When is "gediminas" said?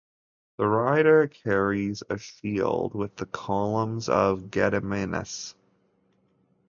4.49-5.53